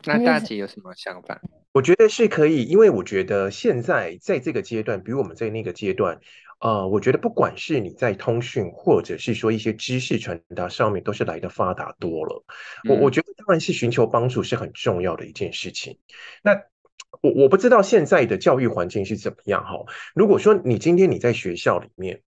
[0.06, 1.42] 那大姐有什么想法？
[1.72, 6.20] 我觉得是可以，因为我觉得现在在这个阶段，比如我们在那个阶段，
[6.60, 12.44] 呃，我觉得不管是你在通讯，或者是说一些知识传达上面，都是来的发达多了。
[12.90, 16.00] 我我觉得当然是寻求帮助是很重要的一件事情。
[16.42, 16.60] 那
[17.22, 19.86] 我我不知道现在的教育环境是怎么样哈。
[20.16, 22.24] 如果说你今天你在学校里面，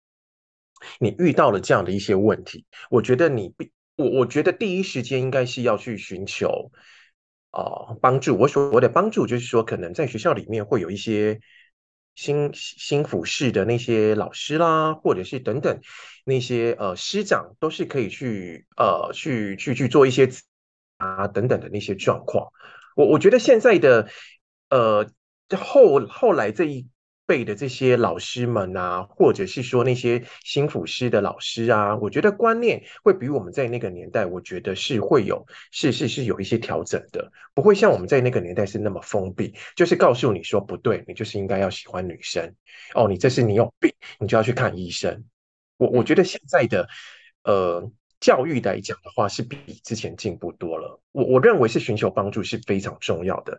[1.01, 6.70] 你遇到了这样的一些问题，我觉得你必我我觉得第一时间应该是要去寻求。
[7.53, 11.40] 哦，帮助我所谓的帮助，就是说，可能在学校里面会有一些
[12.14, 15.80] 新新辅室的那些老师啦，或者是等等
[16.24, 20.28] 那些呃师长，都是可以去呃去去去做一些
[20.96, 22.53] 啊等等的那些状况。
[22.96, 24.09] 我我觉得现在的
[24.70, 25.07] 呃
[25.57, 26.88] 后后来这一。
[27.27, 42.55] 辈的这些老师们啊，或者是说那些新辅师的老师啊，我觉得观念会比我们在那个年代，我觉得是会有，是是是有一些调整的，不会像我们在那个年代是那么封闭，就是告诉你说不对，你就是应该要喜欢女生。
[42.95, 45.25] 哦，你这是你有病，你就要去看医生。
[45.77, 46.89] 我我觉得现在的
[47.45, 47.91] 呃
[48.23, 50.99] 教育来讲的话，是比之前进步多了。
[51.11, 53.59] 我我认为是寻求帮助是非常重要的。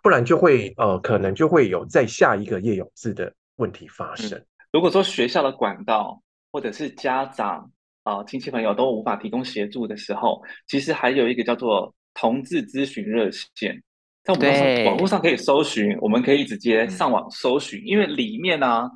[0.00, 4.38] 不然就会呃，可能就会有在下一个叶永志的问题发生。
[4.38, 4.46] 嗯。
[4.72, 7.68] 如果说学校的管道或者是家长
[8.04, 13.82] 啊、呃、亲戚朋友都无法提供协助的时候，其实还有一个叫做同志咨询热线，
[14.22, 18.90] 在我们网络上可以搜寻，我们可以直接上网搜寻，因为里面呢、啊、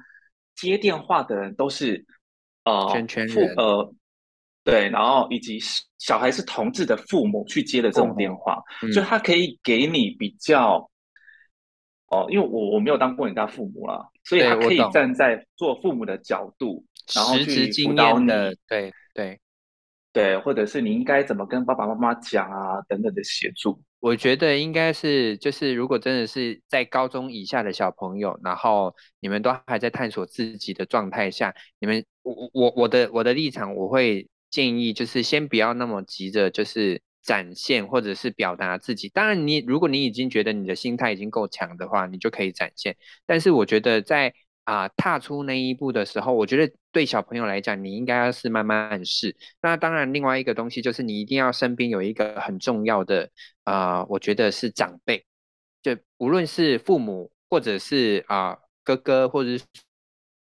[0.54, 2.04] 接电话的人都是
[2.64, 3.92] 呃圈圈人呃
[4.64, 5.58] 对，然后以及
[5.98, 10.88] 小孩是同志的父母去接的这种电话，嗯、所以他可以给你比较。
[12.12, 16.84] 哦，因为我我没有当过人家父母啦，所以他可以站在做父母的角度，
[17.14, 18.26] 然后去辅导你，
[18.66, 19.40] 对对
[20.12, 23.80] 对，或者是你应该怎么跟爸爸妈妈讲啊等等的协助。
[24.00, 37.00] 我觉得应该是，就是如果真的是在高中以下的小朋友，然后你们都还在探索自己的状态下，你们我我我的我的立场，我会建议就是先不要那么急着就是。
[37.22, 42.96] 展现或者是表达自己，当然你如果你已经觉得你的心态已经够强的话，你就可以展现。
[43.26, 44.32] 但是我觉得在
[44.64, 49.36] 啊、踏出那一步的时候，我觉得对小朋友来讲，你应该要是慢慢试。
[49.60, 53.30] 那当然，另外一个东西就是你一定要身边有一个很重要的
[53.64, 55.26] 啊、我觉得是长辈，
[55.82, 59.64] 就无论是父母或者是啊、哥哥或者是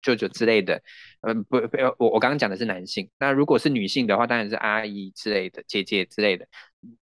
[0.05, 0.81] 舅舅之类的。
[1.21, 3.09] 嗯，不不，我我刚刚讲的是男性。
[3.19, 6.47] 那如果是女性的话，当然是阿姨之类的、姐姐之类的。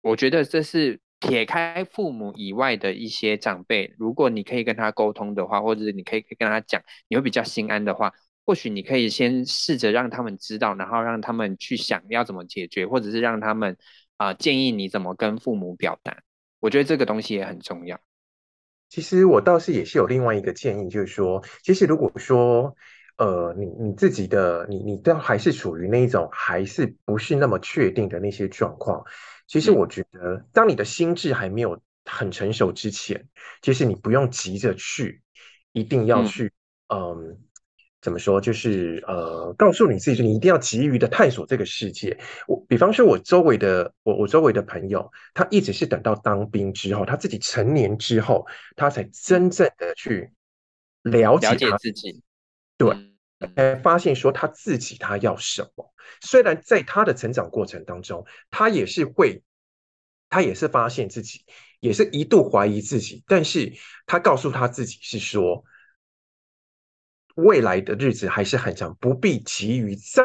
[0.01, 8.11] 我觉得这是撇开父母以外的一些长辈，如果你可以跟他沟通的话，或者是你可以跟他讲，你会比较心安的话，
[8.45, 13.77] 或许你可以先试着让他们知道，然后让他们去想要怎么解决，或者是让他们
[14.17, 16.17] 啊、建议你怎么跟父母表达。
[16.59, 17.97] 我觉得这个东西也很重要。
[18.89, 22.75] 其实我倒是也是有另外一个建议，就是说，其实如果说。
[23.19, 29.03] 呃，你你自己的你你都还是处于那一种还是不是那么确定的那些状况。
[29.45, 33.27] 其实我觉得，当你的心智还没有很成熟之前，
[33.61, 35.21] 其实你不用急着去，
[35.73, 36.53] 一定要去，
[36.87, 37.37] 嗯、呃，
[38.01, 38.39] 怎么说？
[38.39, 42.17] 就是呃，告诉你自己，你一定要急于的探索这个世界。
[42.47, 48.45] 我比方说，我周围的我我周围的朋友，他一直是等到当兵之后，他自己成年之后，
[48.75, 50.31] 他才真正的去
[51.03, 52.21] 了解他了解自己，
[52.77, 52.95] 对。
[53.55, 59.41] 才发现说他自己他要什么，虽然在他的成长过程当中，他也是会，
[60.29, 61.45] 他也是发现自己，
[61.79, 63.71] 也是一度怀疑自己，但是
[64.05, 65.63] 他告诉他自己是说，
[67.43, 70.23] 未来的日子还是很长，不必急于在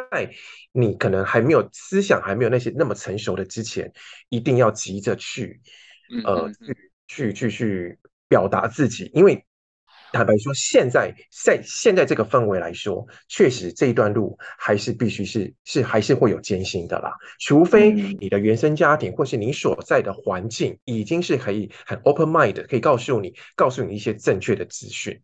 [0.73, 3.93] 你可能还没有思想还没有那些那么成熟的之前，
[4.29, 5.61] 一定要急着去，
[6.25, 6.51] 呃，
[7.09, 7.99] 去去去去
[8.29, 9.45] 表达自己，因为
[10.13, 11.13] 坦白说，现在
[11.45, 17.13] 在现在这个氛围来说，确实这一段路还是必须是是还是会有艰辛的啦。
[17.41, 25.21] 除非你的原生家庭或是你所在的环境已经是可以很 open mind，可以告诉你告诉你一些正确的资讯。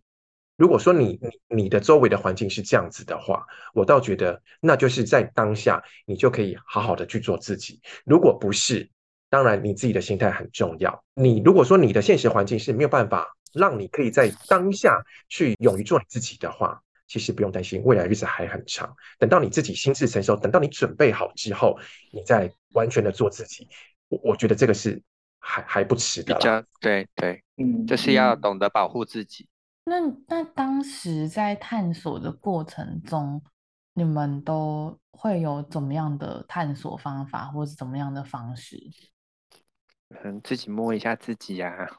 [0.60, 7.80] 如果说你你你的周围的环境是这样子的话，我倒觉得那就是在当下你就可以好好的去做自己。
[8.04, 8.90] 如果不是，
[9.30, 11.02] 当然你自己的心态很重要。
[11.14, 18.94] 你如果说你的现实环境是没有办法让你可以在当下去勇于做你自己的话，其实不用担心，未来日子还很长。
[19.18, 21.78] 等到你自己心智成熟，等到你准备好之后，
[22.12, 23.66] 你再完全的做自己，
[24.08, 25.02] 我我觉得这个是
[25.38, 26.34] 还还不迟的。
[26.34, 29.48] 比较对对，嗯，就是要懂得保护自己。
[29.90, 33.42] 那那当时在探索的过程中，
[33.92, 38.78] 你们都会有怎么样的探索方法，或是怎么样的方式？
[40.22, 41.90] 嗯，自己摸一下自己呀、啊。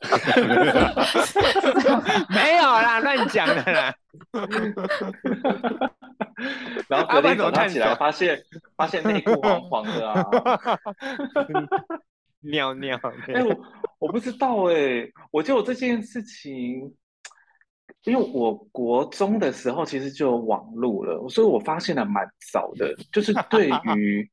[2.28, 3.94] 没有啦，乱讲的啦。
[6.88, 8.42] 然后隔天早上起来，发现
[8.76, 10.20] 发现内裤黄 黄的啊。
[12.40, 12.98] 尿尿。
[13.28, 13.56] 哎、欸，我
[14.00, 16.92] 我不知道哎、欸，我觉得我这件事情。
[18.06, 22.94] 因为我国中的时候其实就有网络了，所以我发现的蛮早的。
[23.12, 24.30] 就是对于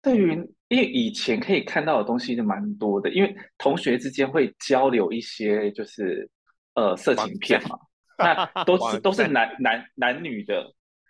[0.00, 0.30] 对于，
[0.68, 6.26] 因为以前可以看到的东西就蛮多的，因为同学之间会交流一些就是
[6.74, 7.78] 呃色情片嘛，
[8.18, 10.64] 那 都是都是男男男女的。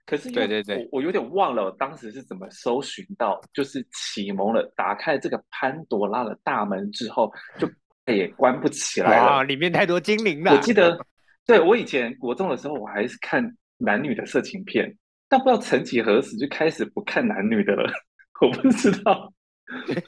[0.04, 7.68] 可是对对对，我我有点忘了我当时是怎么搜寻到，就是启蒙了，打开这个潘朵拉的大门之后，就
[8.04, 9.26] 再也关不起来了。
[9.26, 10.52] 哇，里面太多精灵了。
[10.52, 10.98] 我记得。
[11.46, 13.44] 对，我以前国中的时候，我还是看
[13.76, 14.90] 男女的色情片，
[15.28, 17.92] 但不知道曾几何时就开始不看男女的了。
[18.40, 19.30] 我不知道，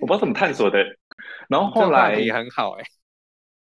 [0.01, 0.79] 我不知道怎么探索的。
[1.49, 2.83] 然后后来也很好哎，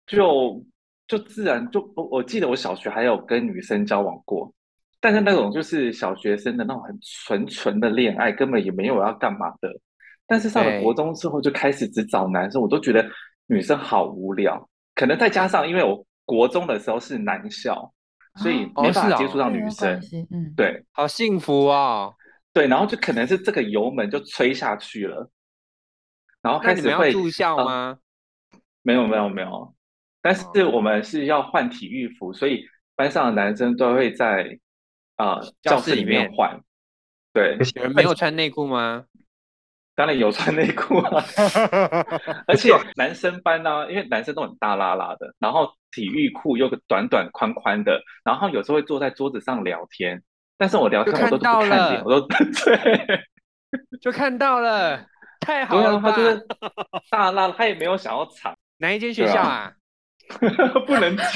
[0.05, 0.63] 就
[1.07, 4.53] 就自然就我我记得我小学还有跟女生交往过，
[5.01, 9.69] 但是那种就是小学生的那种很纯纯的恋爱，根本也没有要干嘛的。
[10.27, 13.03] 但是上了国中之后，就开始只找男生，我都觉得
[13.47, 14.69] 女生好无聊。
[14.93, 16.05] 可能再加上因为我。
[16.25, 17.93] 国中的时候是男校，
[18.35, 19.99] 所以没办法接触到女生。
[20.31, 22.11] 嗯，对，好幸福啊！
[22.53, 25.29] 对，然后就可能是这个油门就吹下去了，
[26.41, 27.97] 然后开始会住校吗？
[28.81, 29.73] 没有，没有，没有。
[30.21, 32.63] 但是我们是要换体育服，所以
[32.95, 34.57] 班上的男生都会在
[35.15, 36.59] 啊教室里面换。
[37.33, 39.05] 对，有人没有穿内裤吗？
[39.95, 41.23] 当然有穿内裤啊，
[42.47, 50.21] 而且男生班呢、啊，因为男生都很大拉拉的，然后体育裤又短短宽宽的，然后有时候会坐在桌子上聊天，
[50.57, 53.19] 但是我聊天我都不看脸，我都 对，
[54.01, 55.05] 就看到了，
[55.39, 56.47] 太好了，他就是
[57.09, 58.55] 大拉，他也没有想要藏。
[58.77, 59.49] 哪一间学校啊？
[59.49, 59.73] 啊。
[60.87, 61.27] 不能讲，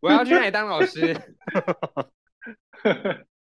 [0.00, 1.14] 我要去那里当老师。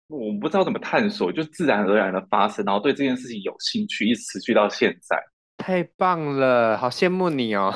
[0.09, 5.21] 我们不知道怎么探索，就自然而然的发生，然后对这件事情有兴趣，一直持续到现在。
[5.59, 7.75] 太棒了，好羡慕你哦！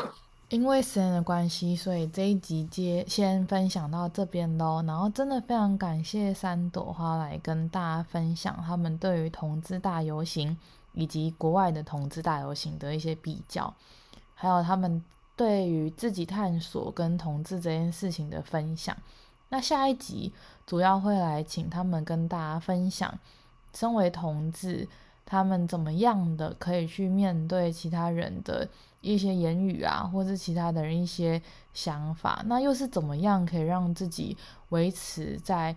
[0.51, 4.83] 因为时间的关系，所以这一集接先分享到这边喽。
[4.87, 10.57] 然后真的非常感谢三朵花来跟大家分享他们对于同志大游行
[10.93, 13.73] 以及国外的同志大游行的一些比较，
[14.35, 15.03] 还有他们
[15.37, 18.97] 对于自己探索跟同志这件事情的分享。
[19.51, 20.33] 那下一集
[20.67, 23.17] 主要会来请他们跟大家分享，
[23.75, 24.89] 身为同志，
[25.27, 28.69] 他们怎么样的可以去面对其他人的
[29.01, 31.41] 一些言语啊，或是其他的人一些
[31.75, 34.37] 想法，那又是怎么样可以让自己
[34.71, 35.75] 维持在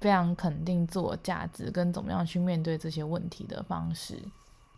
[0.00, 4.22] 非常肯定自我价值，跟怎么样去面对这些问题的方式。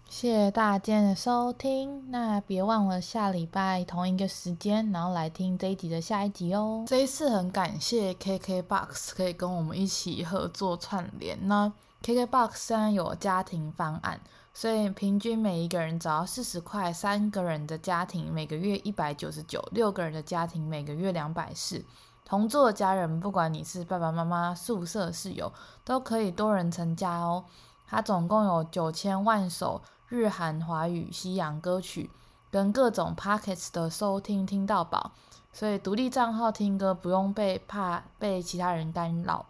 [0.08, 6.84] 谢谢大家的收听，那别忘了下礼拜同一个时间，然后来听这一集的下一集哦。
[6.86, 11.36] 这一次很感谢 KKBOX 可以跟我们一起合作串联。
[11.48, 11.70] 那
[12.02, 14.20] KKBOX 虽然有家庭方案，
[14.54, 21.84] 所以平均每一个人只要四十块，三个人的家庭每个月一百九十九，六个人的家庭每个月两百四。
[22.24, 25.52] 同住的家人，不管你是爸爸妈妈、宿舍室友，
[25.84, 27.44] 都可以多人成家哦。
[27.88, 29.82] 它总共有九千万首。
[30.08, 32.10] 日韩华语西洋歌曲
[32.50, 35.12] 跟各种 pockets 的收听听到饱，
[35.52, 39.46] 所以独立账号听歌不用被怕被其他人干扰，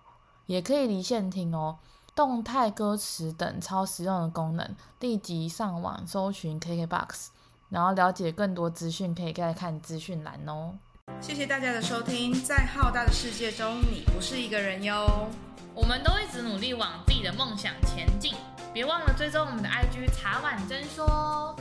[0.47, 1.77] 也可以离线听哦。
[2.15, 7.27] 动态歌词等超实用的功能，立即上网搜寻 KKBOX，
[7.69, 10.73] 然后了解更多资讯，可以再看资讯栏哦。
[11.21, 15.29] 谢谢大家的收听，在浩大的世界中，你不是一个人哟。
[15.75, 18.33] 我们都一直努力往自己的梦想前进。
[18.77, 21.57] 别忘了追踪我们的 IG 茶碗真说。